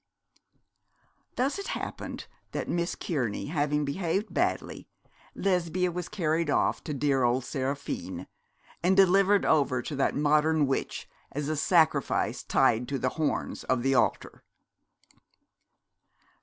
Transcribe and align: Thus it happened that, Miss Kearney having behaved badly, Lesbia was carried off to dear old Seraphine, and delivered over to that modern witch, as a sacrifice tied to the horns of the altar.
Thus 1.35 1.59
it 1.59 1.67
happened 1.77 2.25
that, 2.53 2.67
Miss 2.67 2.95
Kearney 2.95 3.45
having 3.49 3.85
behaved 3.85 4.33
badly, 4.33 4.87
Lesbia 5.35 5.91
was 5.91 6.09
carried 6.09 6.49
off 6.49 6.83
to 6.85 6.93
dear 6.95 7.21
old 7.21 7.45
Seraphine, 7.45 8.25
and 8.81 8.97
delivered 8.97 9.45
over 9.45 9.83
to 9.83 9.95
that 9.97 10.15
modern 10.15 10.65
witch, 10.65 11.07
as 11.33 11.49
a 11.49 11.55
sacrifice 11.55 12.41
tied 12.41 12.87
to 12.87 12.97
the 12.97 13.09
horns 13.09 13.63
of 13.65 13.83
the 13.83 13.93
altar. 13.93 14.43